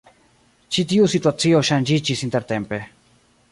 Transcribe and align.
Ĉi 0.77 0.85
tiu 0.91 1.09
situacio 1.15 1.61
ŝanĝiĝis 1.71 2.25
intertempe. 2.31 2.83